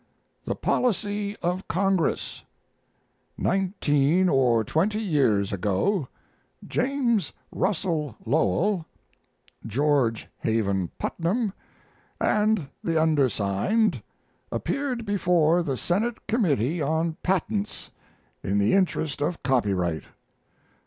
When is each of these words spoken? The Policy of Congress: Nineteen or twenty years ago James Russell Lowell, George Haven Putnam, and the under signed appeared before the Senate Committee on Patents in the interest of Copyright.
The 0.45 0.55
Policy 0.55 1.35
of 1.43 1.67
Congress: 1.67 2.41
Nineteen 3.37 4.29
or 4.29 4.63
twenty 4.63 4.99
years 4.99 5.53
ago 5.53 6.07
James 6.67 7.33
Russell 7.51 8.15
Lowell, 8.25 8.87
George 9.67 10.27
Haven 10.39 10.89
Putnam, 10.97 11.53
and 12.19 12.67
the 12.83 12.99
under 12.99 13.29
signed 13.29 14.01
appeared 14.51 15.05
before 15.05 15.61
the 15.61 15.77
Senate 15.77 16.25
Committee 16.25 16.81
on 16.81 17.15
Patents 17.21 17.91
in 18.43 18.57
the 18.57 18.73
interest 18.73 19.21
of 19.21 19.43
Copyright. 19.43 20.05